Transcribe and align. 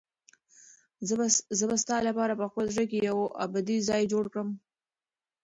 زه 1.57 1.61
به 1.69 1.75
ستا 1.83 1.97
لپاره 2.07 2.33
په 2.39 2.45
خپل 2.49 2.65
زړه 2.75 2.85
کې 2.89 2.99
یو 3.09 3.19
ابدي 3.45 3.77
ځای 3.89 4.03
جوړ 4.13 4.25
کړم. 4.33 4.49